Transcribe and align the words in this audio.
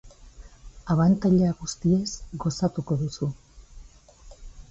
Abantaila 0.93 1.51
guztiez 1.59 2.09
gozatuko 2.45 2.99
duzu. 3.05 3.29